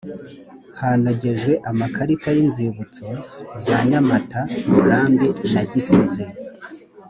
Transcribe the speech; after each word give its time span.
hanogejwe 0.79 1.53
amakarita 1.69 2.29
y’inzibutso 2.37 3.07
za 3.65 3.77
nyamata 3.89 4.39
murambi 4.71 5.29
na 5.53 5.63
gisozi 5.71 6.25